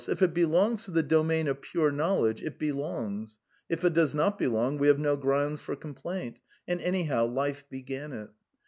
[0.07, 3.37] If it belongs to the domain of pure/ knowledge, it belongs;
[3.69, 8.11] if it does not belong, we have no| grounds for complaint; and anyhow Life began
[8.11, 8.31] it.